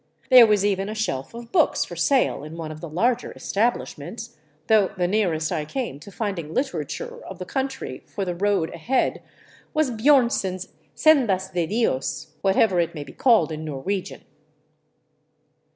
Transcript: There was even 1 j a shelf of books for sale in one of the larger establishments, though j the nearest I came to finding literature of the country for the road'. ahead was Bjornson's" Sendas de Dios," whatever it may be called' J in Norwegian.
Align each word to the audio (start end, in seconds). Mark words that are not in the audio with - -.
There 0.31 0.47
was 0.47 0.65
even 0.65 0.87
1 0.87 0.95
j 0.95 0.97
a 0.97 0.99
shelf 1.03 1.35
of 1.35 1.51
books 1.51 1.85
for 1.85 1.95
sale 1.95 2.43
in 2.43 2.57
one 2.57 2.71
of 2.71 2.81
the 2.81 2.89
larger 2.89 3.33
establishments, 3.33 4.35
though 4.65 4.87
j 4.87 4.93
the 4.97 5.07
nearest 5.07 5.51
I 5.51 5.63
came 5.63 5.99
to 5.99 6.11
finding 6.11 6.51
literature 6.55 7.23
of 7.23 7.37
the 7.37 7.45
country 7.45 8.01
for 8.07 8.25
the 8.25 8.33
road'. 8.33 8.71
ahead 8.73 9.21
was 9.75 9.91
Bjornson's" 9.91 10.69
Sendas 10.95 11.51
de 11.53 11.67
Dios," 11.67 12.33
whatever 12.41 12.79
it 12.79 12.95
may 12.95 13.03
be 13.03 13.13
called' 13.13 13.49
J 13.49 13.55
in 13.57 13.65
Norwegian. 13.65 14.23